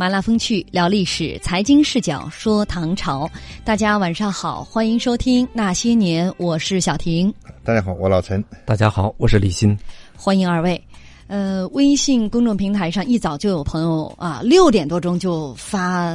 [0.00, 3.28] 麻辣风趣聊历史，财经视角说唐朝。
[3.64, 7.34] 大家晚上好，欢迎收听《那些年》，我是小婷。
[7.64, 8.42] 大家好，我老陈。
[8.64, 9.76] 大家好，我是李欣。
[10.14, 10.80] 欢迎二位。
[11.26, 16.14] 呃，微信公众平台上一早就有朋友啊，六点多钟就发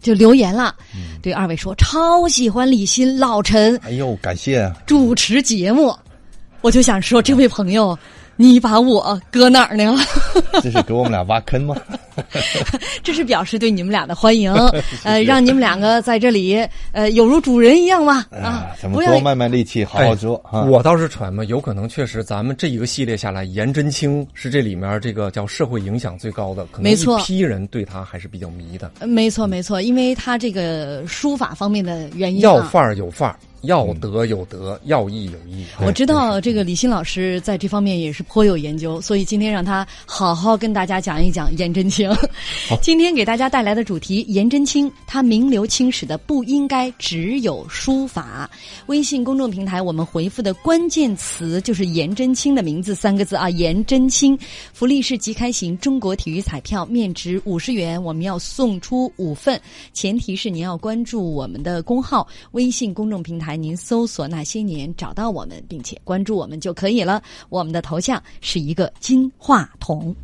[0.00, 0.72] 就留言了，
[1.20, 3.76] 对二位说超喜欢李欣、老陈。
[3.78, 4.76] 哎呦，感谢啊！
[4.86, 5.92] 主持节目，
[6.60, 7.98] 我就想说，这位朋友。
[8.38, 9.96] 你把我搁哪儿呢？
[10.62, 11.76] 这是给我们俩挖坑吗？
[13.02, 14.52] 这是表示对你们俩的欢迎，
[15.04, 18.72] 呃，让你们两个在这里，呃，有如主人一样嘛啊！
[18.80, 20.42] 咱们多卖卖力气，好好做。
[20.68, 28.90] 我倒是揣摩，有可能确实咱们这一个系列下来，颜真卿是这里面这个叫社会影响最高的，可能一批人对他还是比较迷的。
[29.06, 33.36] 没错，没错，因为他这个书法方面的原因，要范儿有范儿。
[33.66, 35.64] 要德有德，要义有义。
[35.84, 42.10] 我知道这个李欣老师在这方面也是颇有研究，所以今天让他好好跟大家讲一讲颜真卿。
[42.80, 48.48] 今天给大家带来的主题：颜真卿，他名留青史的不应该只有书法。
[48.86, 54.38] 微信公众平台我们回复的关键词就是“颜真卿”的名字三个字啊，颜真卿。
[54.72, 59.60] 福利是即开型中国体育彩票，面值五十元，我们要送出五份，
[59.92, 63.55] 前提是您要关注我们的公号微信公众平台。
[63.56, 67.22] 您搜索那些年找到我们，并且关注我们就可以了。
[67.48, 70.14] 我们的头像是一个金话筒。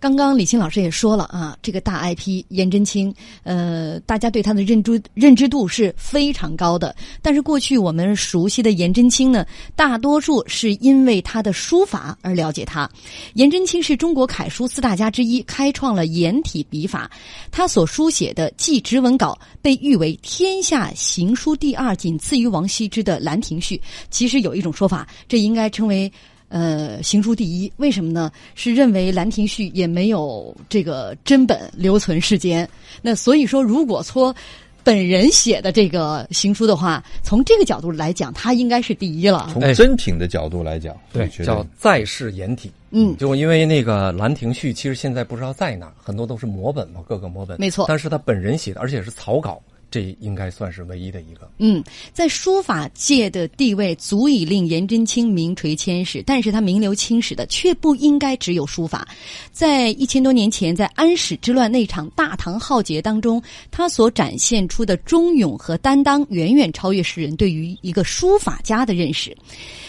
[0.00, 6.96] 刚刚李欣老师也说了啊，这个大 IP 颜真卿，呃，大家对他的认知认知度是非常高的。
[7.20, 9.44] 但是过去我们熟悉的颜真卿呢，
[9.76, 12.90] 大多数是因为他的书法而了解他。
[13.34, 17.10] 颜真卿是中国楷书四大家之一，开创了颜体笔法。
[17.50, 23.76] 他所书写的《祭侄文稿》被誉为天下行书第二，仅次于王羲之的《兰亭序》。
[24.08, 26.10] 其实有一种说法，这应该称为。
[26.50, 28.30] 呃，行书第一，为什么呢？
[28.56, 32.68] 是认为《兰亭序》也没有这个真本留存世间。
[33.00, 34.34] 那所以说，如果说
[34.82, 39.48] 本人写的这个行书的话，从这个角度来讲，他应该是第一了。
[39.52, 42.68] 从真品的角度来讲，对，叫在世颜体。
[42.90, 47.60] 嗯，就因为那个《兰亭序》，其实现在不知道在哪，很多都是摹本嘛，各个摹本。
[47.60, 49.62] 没错，但是他本人写的，而且是草稿。
[49.90, 51.50] 这应该算是唯一的一个。
[51.58, 59.08] 嗯，在书法界的地位足以令颜真卿名垂千史，但是他名留青史的却不应该只有书法。
[59.50, 69.36] 在一千多年前，在安史之乱那场大唐浩劫当中，他所展现出的忠勇和担当，远远超越世人对于一个书法家的认识。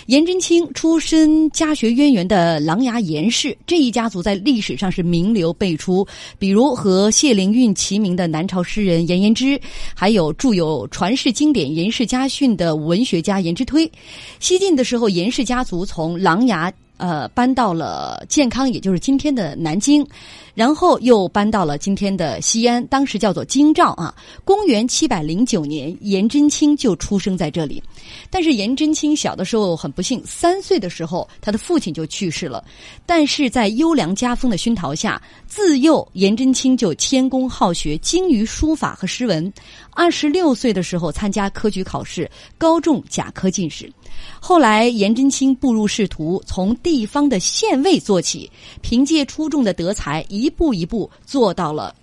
[0.08, 6.06] 颜真卿出身家学渊源的琅琊颜氏这一家族，在历史上是名流辈出，
[6.40, 9.62] 比如和谢灵运齐名的南朝诗人颜延之。
[9.96, 13.92] 还有著有传世经典《颜氏家训》的文学家颜之推，
[14.40, 20.06] 西晋的时候，颜氏家族从琅琊呃搬到了建康，也就是今天的南京。
[20.54, 24.14] 然后又搬到了今天的西安，当时叫做京兆啊。
[24.44, 27.82] 公元七百零九年，颜真卿就出生在这里。
[28.30, 32.64] 但是颜真卿小的时候很不幸，三岁的时候他的父亲就去世了。
[33.06, 39.52] 但是在优良家风的熏陶下，自幼颜真卿就谦恭好学，精于书法和诗文。
[39.92, 43.92] 二十六岁的时候参加科举考试，高中甲科进士。
[44.40, 48.50] 后来颜真卿步入仕途，从地方的县尉做起，
[48.82, 51.94] 凭借出众的德才，一步一步做到了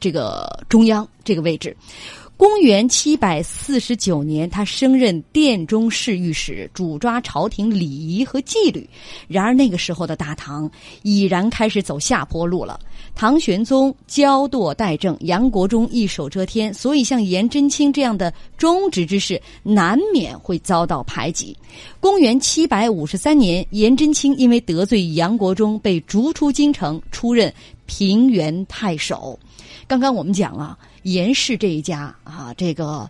[0.00, 1.76] 这个中央这个位置。
[2.38, 8.88] 公元七百四十九年，他升任殿中侍御史，主抓朝廷礼仪和纪律。
[9.26, 10.70] 然而那个时候的大唐
[11.02, 12.78] 已然开始走下坡路了。
[13.16, 21.56] 唐玄宗骄惰怠政，杨国忠一手遮天，所以像颜真卿这样的忠直之士，难免会遭到排挤。
[21.98, 27.52] 公元七百五十三年，颜真卿因为得罪杨国忠，被逐出京城，出任
[27.86, 29.36] 平原太守。
[29.88, 30.78] 刚刚我们讲了。
[31.12, 33.08] 严氏这一家啊，这个，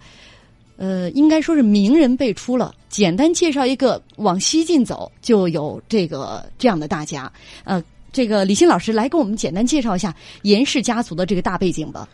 [0.76, 2.75] 呃，应该说是名人辈出了。
[2.88, 7.30] 简单介绍一个，往西进走就有这个这样的大家。
[7.65, 12.09] 呃，这个李欣老师来给我们简单介绍一下严氏家族的这个大背景吧。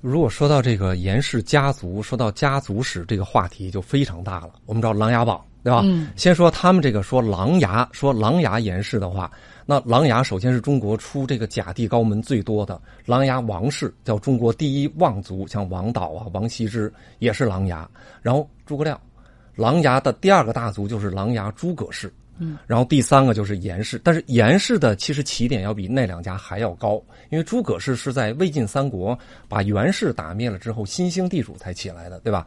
[0.00, 4.50] 如果说到这个严氏家族，说到家族史这个话题就非常大了。
[4.66, 5.80] 我们知道《琅琊榜》，对吧？
[5.84, 6.08] 嗯。
[6.14, 9.30] 先说他们这个说琅琊，说琅琊严氏的话。
[9.66, 17.86] 那琅琊首先是中国出这个甲地高门最多的琅琊王氏，叫中国第一望族，像王导啊、王羲之也是琅琊。
[18.20, 19.00] 然后诸葛亮，
[19.54, 23.98] 琅琊的第二个大族就是琅琊诸葛氏，嗯，然后第三个就是严氏。
[24.04, 29.18] 但是严氏的其实起点要比那两家还要高，因为诸葛氏是在魏晋三国
[29.48, 32.46] 把袁氏打灭了之后，新兴地主才起来的，对吧？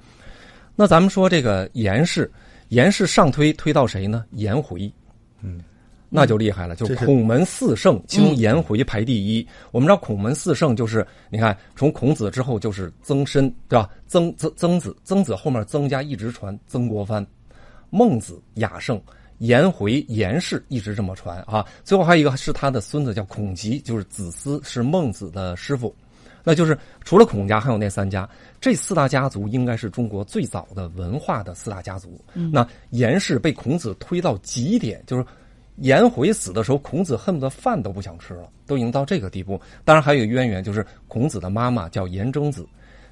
[0.75, 2.31] 那咱们说这个严氏，
[2.67, 4.23] 严氏上推推到谁呢？
[4.33, 4.91] 颜回，
[5.41, 5.59] 嗯。
[6.09, 9.47] 那就厉害了，就是孔门四圣，其中颜回排第一。
[9.71, 13.89] 我们知道孔门四圣就是，你看从孔子之后就是曾参，对吧？
[14.07, 17.25] 曾曾曾子，曾子后面曾家一直传曾国藩，
[17.89, 19.01] 孟子雅圣，
[19.39, 21.65] 颜回颜氏一直这么传啊。
[21.83, 25.93] 最后还有一个是他的孙子叫孔吉，就是子思是孟子的师傅。
[26.43, 28.27] 那就是除了孔家，还有那三家，
[28.61, 32.17] 这四大家族应该是中国最早的文化的四大家族。
[32.33, 35.25] 那颜氏被孔子推到极点，就是
[35.77, 39.59] 颜回死的时候，孔子恨不得饭都不想吃了，都已经到这个地步。
[39.85, 42.67] 当然还有一个渊源，就是孔子的妈妈叫颜征子，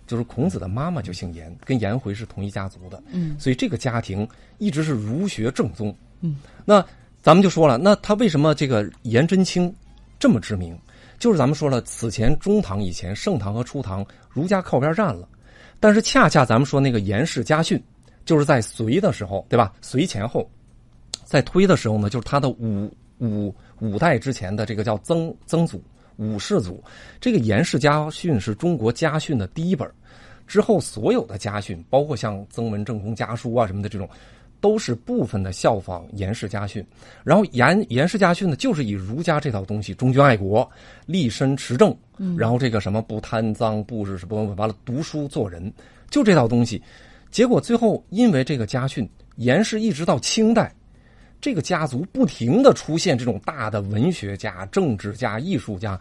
[0.08, 3.02] 就是孔子的妈妈就姓颜，跟颜回是同一家族的。
[3.12, 4.28] 嗯，所以这个家庭
[4.58, 5.96] 一直是儒学正宗。
[6.22, 6.84] 嗯，那
[7.22, 9.74] 咱们就说了，那他为什么这个颜真卿
[10.20, 10.78] 这么知名？
[11.18, 15.28] 就是咱们说了，此前中唐以前，盛唐和初唐，儒家靠边站了。
[15.80, 17.82] 但是恰恰咱们说那个颜氏家训，
[18.26, 19.74] 就是在隋的时候，对吧？
[19.82, 20.50] 隋前后，
[21.26, 22.90] 在推的时候呢，就是他的五
[23.20, 25.84] 五五代之前的这个叫曾曾祖
[26.16, 26.82] 五世祖，
[27.20, 29.90] 这个颜氏家训是中国家训的第一本。
[30.48, 34.08] 之后所有的家训，包括像曾文正公家书啊什么的这种。
[34.62, 36.84] 都是部分的效仿颜氏家训，
[37.24, 40.68] 然后颜颜氏家训呢，就是以儒家这套东西，忠君爱国、
[41.06, 41.96] 立身持正，
[42.36, 45.72] 然后这个什么不贪赃，不是什么完了读书做人，
[46.10, 46.82] 就这套东西。
[47.30, 50.74] 结果最后因为这个家训，颜氏一直到清代，
[51.46, 56.00] 这个家族不停的出现这种大的文学家、政治家、艺术家，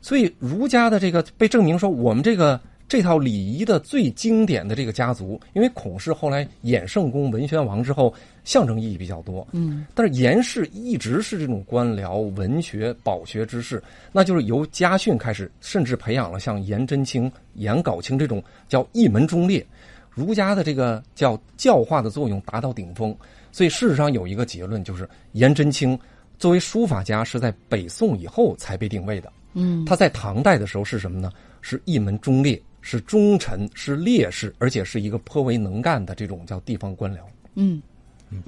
[0.00, 2.58] 所以儒家的这个被证明说我们这个。
[2.88, 8.14] 这套礼仪的最经典的这个家族，因为孔氏后来衍圣公、文宣王之后，
[8.44, 9.46] 象征意义比较多。
[9.52, 19.62] 嗯，但是颜氏一直是这种官僚、文学、饱学之士，那就是由家训开始，甚至培养了像颜真卿、颜杲卿这种叫一门忠烈，
[20.08, 23.14] 儒家的这个叫教化的作用达到顶峰。
[23.52, 25.98] 所以事实上有一个结论，就是颜真卿
[26.38, 29.32] 作为书法家是在北宋以后才被定位的。
[29.54, 31.32] 嗯，他在唐代的时候是什么呢？
[31.60, 32.60] 是一门忠烈。
[32.80, 37.18] 是忠臣，是烈士，而且是一个颇为能干的这种叫地方官僚。
[37.54, 37.82] 嗯
[38.30, 38.40] 嗯，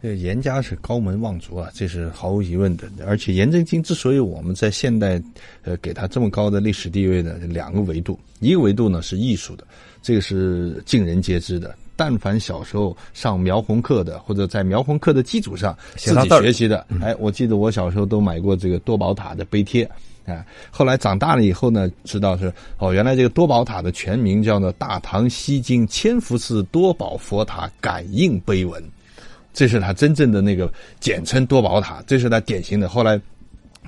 [0.00, 2.88] 这个严家是高门望族啊，这是毫无疑问的。
[3.04, 5.20] 而且颜真卿之所以我们在现代
[5.62, 9.66] 呃给他这么高的历史地位呢两个维度，一个维度呢是艺术的，
[10.00, 11.76] 这个是尽人皆知的。
[12.02, 19.88] 但凡小时候上描红课的，或者在描红课的基础上自己学习的，哎，我记得我小时候都买过这个多宝塔的碑帖。
[20.26, 28.82] 啊，后来长大了以后呢，知道是哦，原来这个多宝塔的全名叫做大唐西京千佛寺多宝佛塔感应碑文，
[29.52, 30.68] 这是他真正的那个
[30.98, 32.88] 简称多宝塔，这是他典型的。
[32.88, 33.20] 后来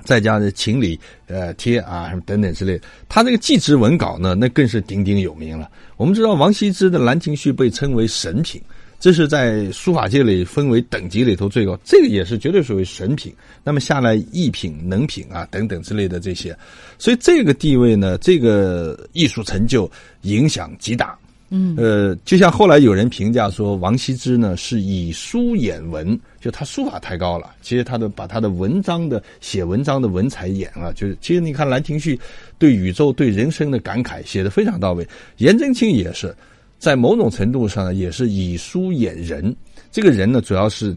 [0.05, 0.97] 再加上情理
[1.27, 2.79] 呃贴啊什么等等之类，
[3.09, 5.69] 他这个祭侄文稿呢，那更是鼎鼎有名了。
[5.97, 8.61] 我们知道王羲之的《兰亭序》被称为神品。
[8.97, 13.31] 这是在书法界里分为等级里头最高，这个也是绝对属于神品。
[13.63, 16.57] 那么下来艺品、能品啊等等之类的这些，
[16.97, 19.91] 所以这个地位呢，这个艺术成就
[20.21, 21.15] 影响极大。
[21.49, 27.55] 嗯，呃，就像后来有人评价说，王羲之呢是以书演文，就他书法太高了。
[27.63, 32.15] 其实他的把他的文章的写文章的文采演了，就是其实你看《兰亭序》
[32.59, 35.07] 对宇宙、对人生的感慨写的非常到位。
[35.37, 36.35] 颜真卿也是。
[36.77, 39.55] 在某种程度上呢，也是以书演人。
[39.91, 40.95] 这个人呢，主要是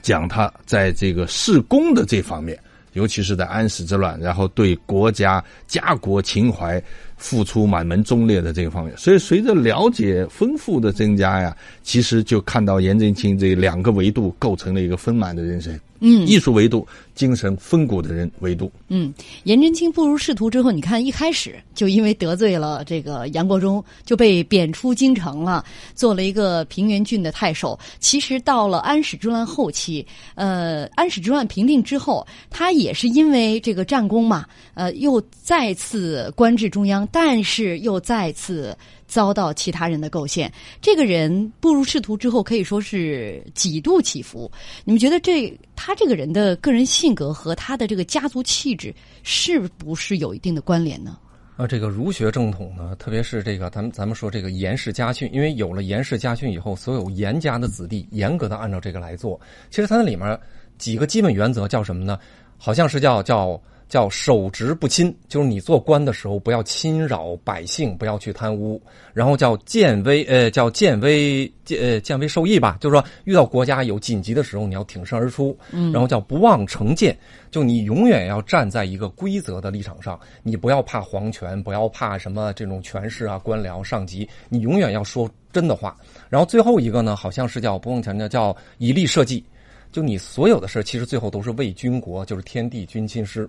[0.00, 2.58] 讲他在这个事功的这方面，
[2.94, 6.82] 尤其是在安史之乱，然后对国家家国情怀
[7.18, 8.96] 付出满门忠烈的这个方面。
[8.96, 15.78] 所以，随着了解丰富的增加呀，其实就看到颜真卿这两个维度构成了一个丰满的人生。
[16.00, 18.70] 嗯，艺术维度、精神风骨的人维度。
[18.86, 25.64] 嗯，颜真卿步入仕途之后，你看一开始就因为得罪了这个杨国忠，就被贬出京城了，
[25.96, 27.76] 做了一个平原郡的太守。
[27.98, 30.06] 其实到了安史之乱后期，
[30.36, 38.76] 呃，安史之乱平定之后，他也是因为这个战功嘛，呃，又再次官至中央，但是又再次。
[39.08, 44.52] 遭到其他人的构陷，这个人步入仕途之后可以说是几度起伏。
[44.84, 51.18] 你们觉得这他这个人的个人性格和他的这个家族气质是不是有一定的关联呢？
[51.56, 59.40] 啊，这个儒学正统呢，特别是这个咱们咱们说这个颜氏家训，因为有了颜氏家训以后，所有颜家的子弟严格的按照这个来做。
[59.70, 60.38] 其实它那里面
[60.76, 62.18] 几个基本原则叫什么呢？
[62.58, 63.58] 好像是叫叫。
[63.88, 68.80] 叫守职不侵，就是你做官的时候不要侵扰百姓，不要去贪污。
[69.14, 75.56] 然后叫见危，呃，叫见危见呃见危受益吧，就是说遇到国家有紧急的时候，你要挺身而出。
[75.72, 75.90] 嗯。
[75.90, 77.16] 然后叫不忘成见，
[77.50, 85.96] 就你永远要站在一个规则的立场上，你不要怕皇权，不要怕什么这种权势啊、官僚、上级，你永远要说真的话。
[86.28, 89.42] 然后最后一个呢，好像是叫不忘强调叫以利社稷。
[89.90, 93.48] 就你所有的事其实最后都是为君国，就是天地君亲师。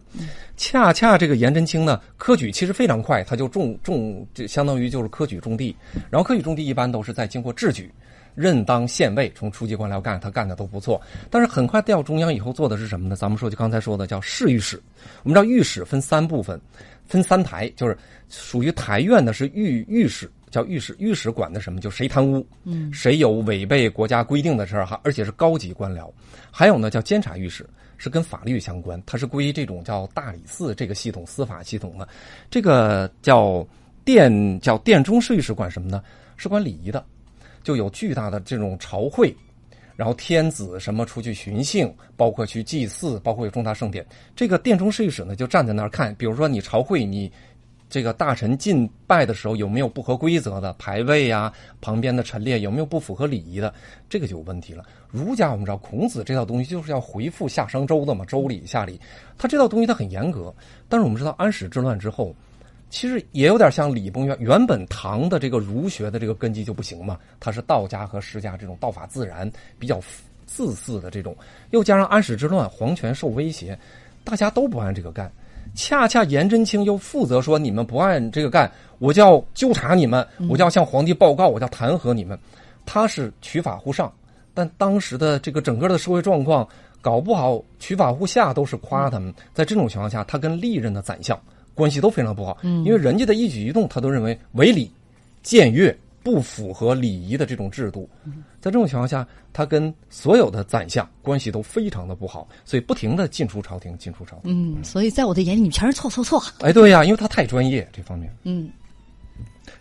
[0.55, 5.75] 恰恰这个颜真卿呢，科举其实非常快，他就中中，就相当于就是科举中第。
[6.09, 7.91] 然后科举中第一般都是在经过制举，
[8.35, 11.01] 任当县尉，从初级官僚干，他干的都不错。
[11.29, 13.15] 但是很快调中央以后做的是什么呢？
[13.15, 14.81] 咱们说就刚才说的叫侍御史。
[15.23, 16.59] 我们知道御史分三部分，
[17.05, 17.97] 分三台，就是
[18.29, 20.31] 属于台院的是御御史。
[20.49, 21.79] 叫御史，御史管的什么？
[21.79, 26.11] 就谁贪污，嗯，谁有违背国家规定的事儿哈，而且是高级官僚。
[26.51, 32.07] 还有呢，叫监察御史，是跟法律相关，它是归这种叫大理寺这个系统司法系统的。
[32.49, 33.65] 这个叫
[34.03, 36.01] 殿叫殿中侍御史管什么呢？
[36.35, 37.05] 是管礼仪的，
[37.63, 39.35] 就有巨大的这种朝会，
[39.95, 44.05] 然后天子什么出去巡幸，包括去祭祀，包括有重大盛典。
[44.35, 47.31] 这个殿中侍御史呢，就站在那儿看，比如说你朝会你。
[47.89, 51.51] 这个大臣进拜的时候有没有不合规则的排位呀？
[51.81, 53.73] 旁边的陈列有没有不符合礼仪的？
[54.07, 54.85] 这个就有问题了。
[55.09, 59.01] 儒家我们知道，孔子这套东西就是要回复夏商周的嘛，周礼夏礼，
[59.39, 60.53] 他这套东西他很严格。
[60.87, 62.35] 但是我们知道安史之乱之后，
[62.91, 64.37] 其实也有点像礼崩乐。
[64.39, 69.99] 原本唐的这个儒学的这个根基就不行嘛，它是道家和释家这种道法自然、比较
[70.45, 71.35] 自私的这种，
[71.71, 73.77] 又加上安史之乱，皇权受威胁，
[74.23, 75.31] 大家都不按这个干。
[75.75, 82.37] 恰恰颜真卿又负责说：“你们不按这个干，我就要纠察你们，我就要向皇帝报告，我就要弹劾你们。”
[82.85, 84.11] 他是取法乎上，
[84.53, 86.67] 但当时的这个整个的社会状况，
[87.01, 89.33] 搞不好取法乎下都是夸他们。
[89.53, 91.39] 在这种情况下，他跟历任的宰相
[91.75, 94.91] 关系都非常不好，因为人家的一举一动，他都认为违礼、
[95.43, 95.95] 僭越。
[96.21, 98.09] 不符合礼仪的这种制度，
[98.59, 104.51] 在这种情况下，他跟所有的宰相关系都非常的不好，所以不停的进出朝廷，进出朝廷。
[104.51, 106.43] 嗯，所以在我的眼里，你全是错错错。
[106.59, 108.35] 哎，对呀，因为他太专业这方面。
[108.43, 108.69] 嗯，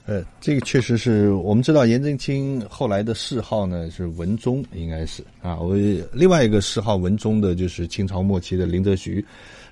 [0.07, 5.59] 呃，这个确实是我们知道，颜真卿后来的谥号呢是文忠，应该是啊。
[5.59, 5.75] 我
[6.13, 9.25] 另外一个谥号文忠的，就是清朝末期的林则徐。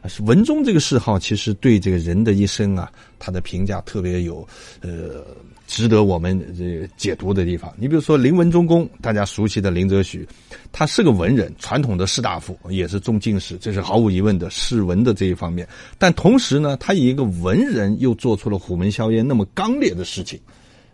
[0.08, 4.46] 是文忠这个谥号，其实对这个人的一生啊，他的评价特别有
[4.80, 5.24] 呃。
[5.68, 10.24] 值得我们这解读的地方，你比如说林文忠公，大家熟悉的林则徐，
[10.70, 15.66] 他是个文人，传统的士大夫，也是中进士，这是毫无疑问的士文的这一方面。
[15.98, 20.38] 但同时呢，他以一个文人又做出了虎门销烟那么刚烈的事情，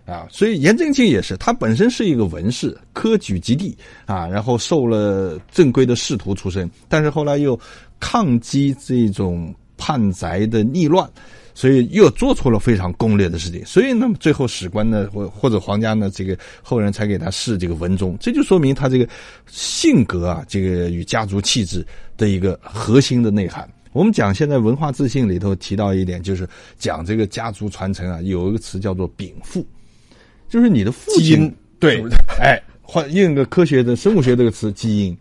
[0.07, 3.77] 啊，所以颜真卿也是，他本身是一个文士，科举及第
[4.07, 7.61] 啊，然后受了正规的仕途出身，但是后来又
[8.03, 11.09] 抗击这种叛贼的逆乱。
[11.55, 19.07] 所以又做出了非常攻略的事情，所以那么最后史官呢，或或者皇家呢，这个后人才给他谥这个文忠，这就说明他这个
[19.49, 23.69] 性格啊，这个与家族气质的一个核心的内涵。
[23.93, 29.63] 我们讲现在文化自信里头提到一点，就是讲这个家族传承啊，有一个词叫做禀赋，
[30.49, 32.03] 就是你的父亲对，
[32.41, 35.19] 哎，换用个科学的生物学这个词，基因，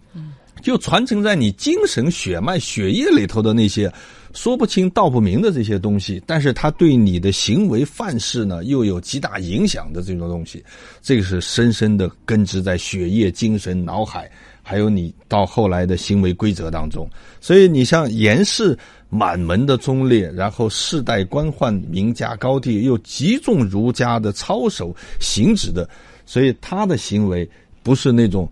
[0.61, 3.91] 就传承在你精神血脉血液里头的那些。
[4.33, 10.63] 说不清道不明的这些东西，但是它对你的行为范式呢，又有极大影响的这种东西，
[11.01, 14.31] 这个是深深的根植在血液、精神、脑海，
[14.63, 17.05] 还有你到后来的行为规则当中。
[17.41, 18.77] 所以你像严氏
[19.09, 25.89] 满门的忠烈，然后世代官宦、名家高第，又极重儒家的操守、行止的，
[26.25, 27.45] 所以他的行为
[27.83, 28.49] 不是那种。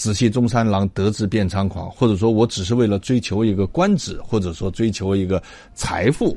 [0.00, 5.42] 仔细中山狼，得志便猖狂，或者说我只是为了追求一个官职，或者说追求一个
[5.74, 6.34] 财富，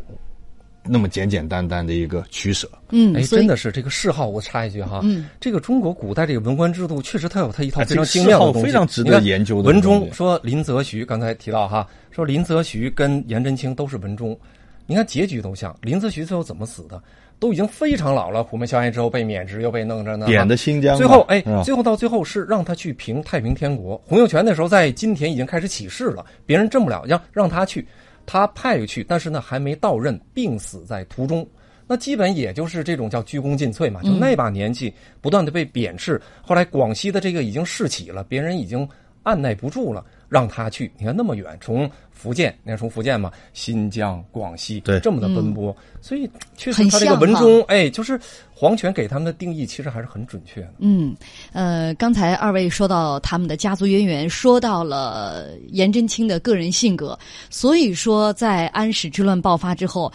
[0.84, 2.70] 那么简简单单的一个取舍。
[2.90, 9.70] 嗯，哎，真的是这个谥号，我插一句哈，嗯，这个中国古代这个文官制度，确实它有它一套非常精妙的东西，非常值得研究的。
[9.70, 14.38] 文中说林则徐，刚才提到哈，说林则徐跟颜真卿都是文中，
[14.86, 15.74] 你看结局都像。
[15.82, 17.02] 林则徐最后怎么死的？
[17.44, 20.28] 都已经非常老了，虎门销烟之后被免职，又被弄着呢。
[20.28, 24.02] 贬的新疆，最后哎，最后到最后是让他去平太平天国。
[24.08, 27.86] 洪秀全那时候在金田已经开始起事了，别人镇不了，让让他去，
[28.26, 31.46] 他派去，但是呢还没到任，病死在途中。
[31.86, 36.22] 那基本也就是这种叫鞠躬尽瘁嘛，就那把年纪不断的被贬斥。
[36.42, 38.88] 后来广西的这个已经士起了，别人已经
[39.24, 40.02] 按耐不住了。
[40.34, 48.20] 让他去，你看那么远，从福建，你看从福建嘛，新疆、广西，对，这么的奔波，所以确实他这个文中，哎，就是
[48.52, 50.74] 皇权给他们的定义，其实还是很准确的。
[50.80, 51.16] 嗯，
[51.52, 57.18] 呃，刚才二位说到他们的家族渊源，说到了颜真卿的个人性格，
[57.52, 60.12] 所以说在安史之乱爆发之后。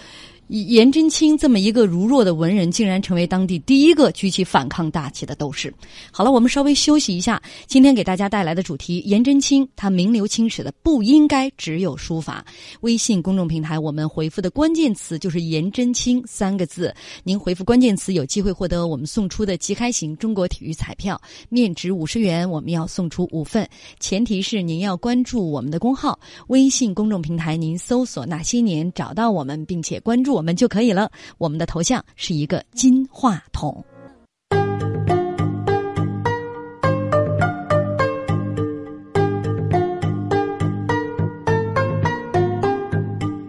[0.48, 5.72] 颜真卿这么一个儒弱的文人，竟然成为当地第一个举起反抗大旗的斗士。
[6.10, 7.40] 好了，我们稍微休息一下。
[7.66, 12.42] 今天给大家带来的主题：颜真卿他名留青史的不应该只有书法。
[12.80, 16.94] 微信公众平台我们回复的关键词就是“颜真卿”三个字。
[17.24, 23.68] 您回复关键词，有机会获得我们送出的即开型中国体育彩票，面值五十元，我们要送出五份。
[24.00, 30.37] 前提是您要关注我们的公号，微信公众平台您搜索“那些年”找到我们，并且关注。
[30.38, 31.10] 我们就可以了。
[31.36, 33.84] 我们的头像是一个金话筒。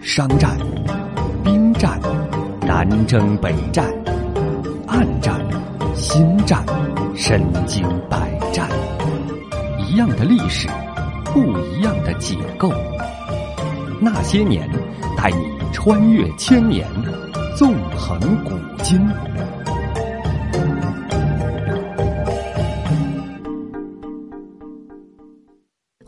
[0.01, 0.57] 商战、
[1.43, 2.01] 兵战、
[2.61, 3.85] 南征北战、
[4.87, 5.39] 暗战、
[5.93, 6.65] 心战、
[7.15, 8.67] 身经百战，
[9.77, 10.67] 一样的历史，
[11.25, 12.73] 不一样的解构。
[14.01, 14.67] 那些年，
[15.15, 15.58] 带你。
[15.71, 16.87] 穿越千年，
[17.55, 18.51] 纵横古
[18.83, 18.99] 今。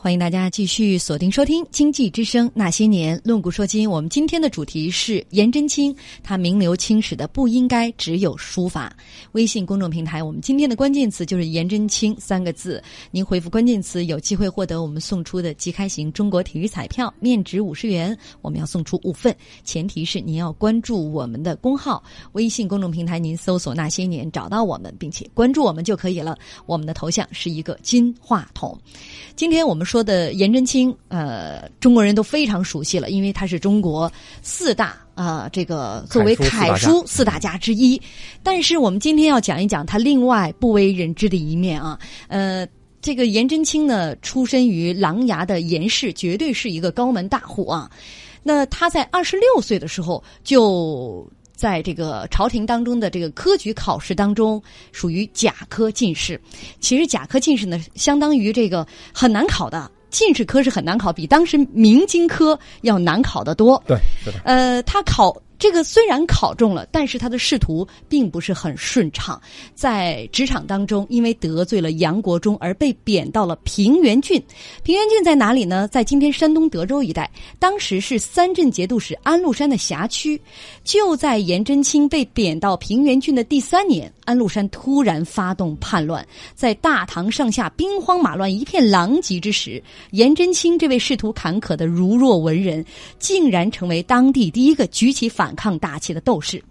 [0.03, 3.87] 欢迎大家继续锁定收听《经济之声那些年论古说今》。
[3.91, 8.91] 我们今天的主题是颜真卿，他名留青史的不应该只有书法。
[9.33, 12.83] 微信公众平台，我们今天的关键词就是“颜真卿”三个字。
[13.11, 19.35] 您回复关键词，有机会获得我们送出的即开型中国体育彩票，面值五十元，我们要送出五份。
[19.63, 26.35] 前提是您要关注我们的公号，微信公众平台您搜索“那些年”找到我们，并且关注我们就可以了。
[26.65, 28.75] 我们的头像是一个金话筒。
[29.35, 34.09] 今天我们说的颜真卿，呃，中国人都非常熟悉了，因为他是中国
[34.41, 38.01] 四大啊，这个作为楷书四大家之一。
[38.41, 41.99] 但是我们今天要讲一讲他另外不为人知的一面啊。
[42.29, 42.65] 呃，
[43.01, 47.91] 这个颜真卿呢，出身于琅琊的颜氏，绝对是一个高门大户啊。
[48.43, 51.29] 那他在二十六岁的时候就。
[51.61, 54.59] 在这个朝廷当中的这个科举考试当中，
[54.91, 56.41] 属于甲科进士。
[56.79, 63.79] 其实甲科进士呢，相当于这个很难考的进士科是很难考，比当时明经科要难考得多。
[63.85, 64.39] 对，是的。
[64.43, 65.31] 呃，他考。
[65.61, 69.39] 这个虽然考中了，但是他的仕途并不是很顺畅。
[69.75, 74.41] 在职场当中，因为得罪了杨国忠而被贬到了平原郡。
[74.81, 75.87] 平原郡在哪里呢？
[75.89, 77.29] 在今天山东德州一带。
[77.59, 80.41] 当时是三镇节度使安禄山的辖区。
[80.83, 92.83] 就在颜真卿被贬到平原郡的第三年，安禄山突然发动叛乱，在大唐上下兵荒马乱、一片狼藉之时，颜真卿这位仕途坎坷的儒弱文人，
[93.19, 95.50] 竟然成为当地第一个举起反。
[95.55, 96.63] 抗大旗的斗士，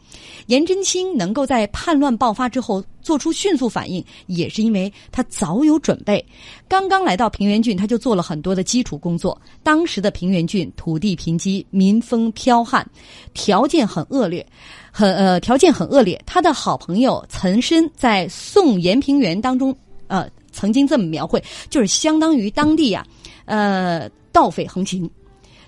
[0.46, 6.24] 颜真卿能够在叛乱爆发之后做出迅速反应，也是因为他早有准备。
[6.68, 9.40] 刚刚来到平原郡，他就做了很多的基础工作。
[9.62, 12.86] 当时的平原郡土地贫瘠，民风剽悍，
[13.34, 14.46] 条件很恶劣，
[14.90, 16.20] 很呃条件很恶劣。
[16.26, 19.74] 他的好朋友岑参在《宋延平原》当中，
[20.06, 23.06] 呃，曾经这么描绘，就是相当于当地呀，
[23.44, 25.08] 呃，盗匪横行，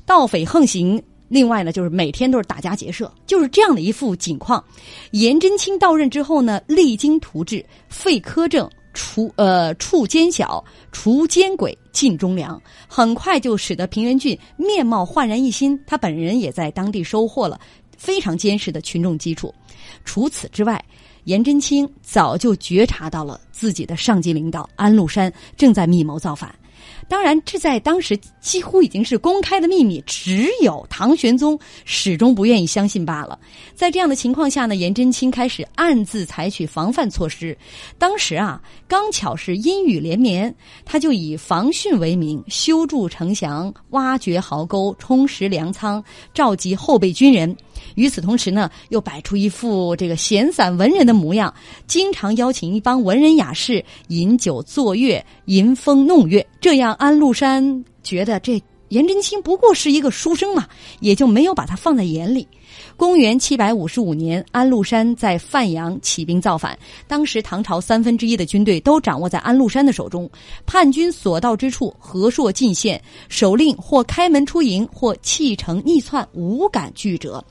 [0.05, 1.03] 盗匪横行。
[1.33, 4.63] 另外呢，就是每天都是打家劫舍，就是这样的一副景况。
[5.13, 15.81] 颜真卿到任之后呢，励精图治，废苛政，除呃除奸小，除奸鬼，尽忠良，很快就使得平原郡面貌焕然一新。
[15.87, 17.59] 他本人也在当地收获了
[17.97, 19.55] 非常坚实的群众基础。
[20.05, 20.85] 除此之外，
[21.25, 26.55] 颜真卿早就觉察到了自己的上级领导安禄山正在密谋造反。
[27.09, 33.39] 当然，这在当时几乎已经是公开的秘密，只有唐玄宗始终不愿意相信罢了。
[33.75, 37.57] 在这样的情况下呢，颜真卿开始暗自采取防范措施。
[37.99, 47.55] 当时啊，刚巧是阴雨连绵，他就以防汛为名，修筑城墙、挖掘壕沟、充实粮仓，召集后备军人。
[47.95, 51.53] 与此同时呢，又摆出一副这个闲散文人的模样，
[51.87, 56.47] 经常邀请一帮文人雅士饮酒作乐、吟风弄月。
[56.61, 60.69] 这样，安禄山觉得这颜真卿不过是一个书生嘛，
[61.01, 62.47] 也就没有把他放在眼里。
[63.03, 66.79] 公元七百五十五年，安禄山在范阳起兵造反。
[67.09, 70.31] 当时唐朝三分之一的军队都掌握在安禄山的手中，
[70.67, 77.45] 叛军所到之处，河朔尽陷，首领或开门出营，或弃城逆窜，无敢拒折。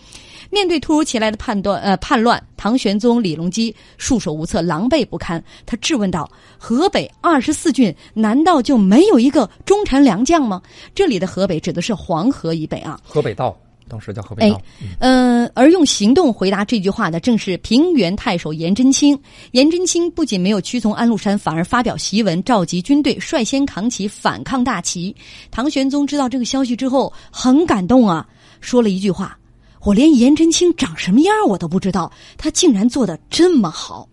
[0.50, 5.44] 面对突如其来的叛乱，呃，叛乱，唐玄宗李隆基束手无策，狼狈不堪。
[5.66, 10.62] 他质问道：“河北二十四郡，难道就没有一个忠臣良将吗？”
[10.96, 12.98] 这里的河北指的是黄河以北啊。
[13.04, 13.54] 河北道，
[13.92, 14.62] 当时叫河北道。
[15.00, 19.20] 嗯，而用行动回答这句话的，正是平原太守颜真卿。
[19.52, 25.14] 颜真卿不仅没有屈从安禄山，反而发表檄文，召集军队，率先扛起反抗大旗。
[25.52, 28.26] 唐玄宗知道这个消息之后，很感动啊，
[28.62, 29.38] 说了一句话。
[29.84, 34.08] 我连颜真卿长什么样我都不知道，他竟然做的这么好。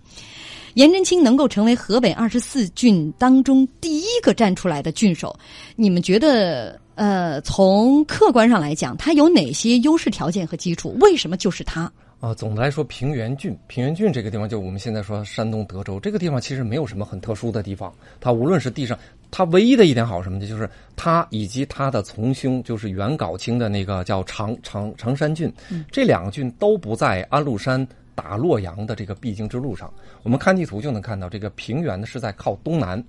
[0.74, 5.38] 颜真卿能够成为河北二十四郡当中第一个站出来的郡守，
[5.76, 6.80] 你们觉得？
[6.98, 10.96] 呃，从客观上来讲，它有哪些优势条件和基础？
[11.00, 11.90] 为什么就是它？
[12.18, 17.94] 啊，总的来说，平原郡，平原郡这个地方，就我们现在说山东德州这个地方，其实没有什么很特殊的地方。
[18.20, 18.98] 它无论是地上，
[19.30, 20.48] 它唯一的一点好什么呢？
[20.48, 25.52] 就是它以及它的从兄，就是元杲卿的那个叫长长长山郡，
[25.92, 29.88] 这两个郡都不在安禄山打洛阳的这个必经之路上。
[30.24, 33.00] 我们看地图就能看到，这个平原呢是在靠东南，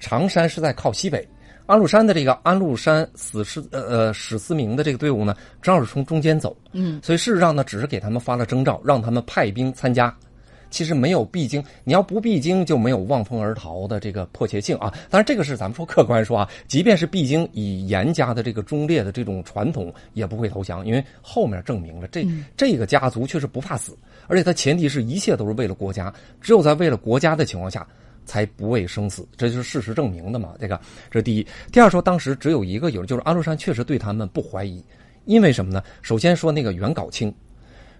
[0.00, 1.28] 长山是在靠西北。
[1.66, 10.14] 安禄山的这个安禄山死士呃呃史思明的这个队伍呢，正好是从中间走，嗯，所以事实上呢，只是给他们发了征兆，让他们派兵参加，
[10.70, 14.92] 其实没有必经，你要不必经就没有望风而逃的这个迫切性啊。
[15.10, 22.24] 当然，这个是咱们说客观说啊，即便是必经，以严家的这个忠烈的这种传统，也不会投降，因为后面证明了这
[22.56, 23.92] 这个家族确实不怕死，
[24.28, 27.84] 而且他前提是一切都是为了国家，只有在为了国家的情况下。
[28.26, 30.54] 才不畏生死，这就是事实证明的嘛。
[30.60, 30.78] 这个，
[31.10, 31.46] 这是第一。
[31.72, 34.84] 第二说，当时只有一个有，就是安禄山确实对他们不怀疑，
[35.24, 35.82] 因为什么呢？
[36.02, 37.34] 首先说那个袁杲卿，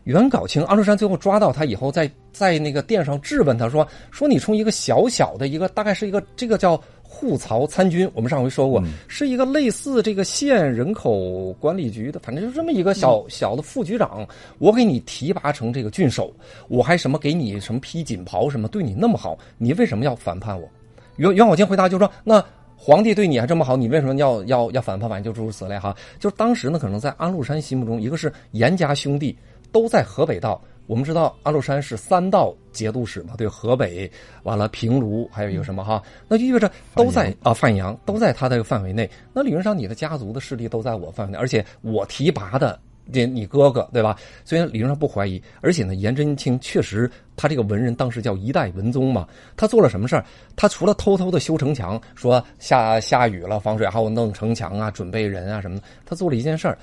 [0.04, 14.26] 袁杲卿，安禄山最后抓到他以后，在在那个殿上质问他说：“说你从一个小小的一个，大概是一个这个叫。”户曹参军，我们上回说过，是一个类似这个县人口管理局的，反正就这么一个小小的副局长。
[14.58, 16.30] 我给你提拔成这个郡守，
[16.68, 20.68] 我还什么给你什么披锦袍什么，对你那么好，你为什么要反叛我？
[21.16, 22.44] 袁袁好卿回答就说：那
[22.76, 25.08] 皇帝对你还这么好，你为什么要要要反叛？
[25.08, 25.96] 反正就诸如此类哈。
[26.18, 29.34] 就是当时呢，可能在安禄山心目中，一个是严家兄弟
[29.72, 30.60] 都在河北道。
[30.86, 34.10] 我们知道安禄山是三道节度使嘛，对河北，
[34.44, 39.10] 完了平卢，还有一个什么哈，那就意味着都在啊范阳都在他的范围内。
[39.32, 42.78] 那理论上你的家族的势力都在我范围内，而且我提拔的
[43.12, 44.16] 这你哥哥对吧？
[44.44, 45.42] 所以理论上不怀疑。
[45.60, 50.24] 而且呢，颜真卿确实他这个文人当时叫一代文宗嘛，他做了什么事儿？
[50.54, 56.78] 他除了偷偷的修城墙，说下下雨了防水，还有弄城墙啊，准备人啊什么的，他做了一件事儿。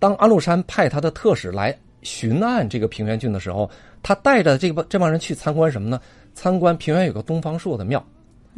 [0.00, 1.76] 当安禄山派他的特使来。
[2.04, 3.68] 巡按这个平原郡的时候，
[4.02, 6.00] 他带着这帮这帮人去参观什么呢？
[6.34, 8.04] 参观平原有个东方朔的庙，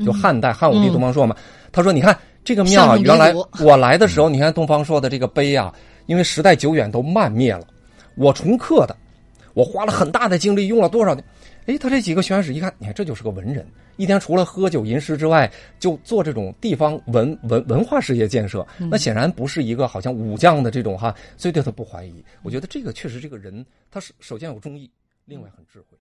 [0.05, 1.35] 就汉代汉武帝东方朔嘛。
[1.73, 5.73] 他说：“你看这个庙啊，原来我来的时候，你看东方朔的这个碑啊，
[6.07, 7.67] 因为时代久远都漫灭了，
[8.17, 8.97] 我重刻的，
[9.55, 11.25] 我花了很大的精力，用了多少年。”
[11.67, 15.51] 哎，他这几个宣使一看，你看这就是个文人，一天除了喝酒吟诗之外，
[15.81, 18.67] 就做这种地方文文文化事业建设。
[18.79, 22.25] 那显然不是一个好像武将的这种哈，所以对他不怀疑。
[22.43, 24.91] 我觉得这个确实这个人，他是首先有忠义，
[25.25, 25.87] 另外很智慧。